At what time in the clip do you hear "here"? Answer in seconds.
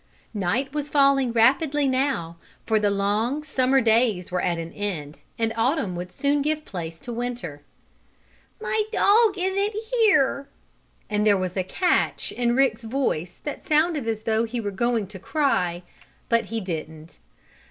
9.93-10.49